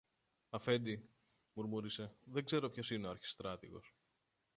[0.49, 1.09] Αφέντη,
[1.53, 3.95] μουρμούρισε, δεν ξέρω ποιος είναι ο αρχιστράτηγος.